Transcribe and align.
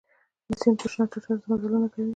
د 0.47 0.49
سیند 0.61 0.75
پر 0.79 0.89
شنه 0.93 1.05
ټټر 1.11 1.35
مزلونه 1.49 1.87
کوي 1.93 2.09